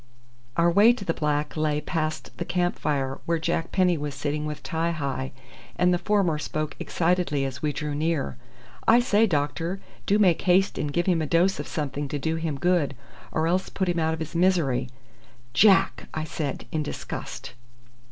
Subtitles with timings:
[0.57, 4.47] Our way to the black lay past the camp fire, where Jack Penny was sitting
[4.47, 5.31] with Ti hi,
[5.75, 8.35] and the former spoke excitedly as we drew near:
[8.87, 12.37] "I say, doctor, do make haste and give him a dose of something to do
[12.37, 12.95] him good,
[13.31, 14.89] or else put him out of his misery."
[15.53, 17.53] "Jack!" I said in disgust.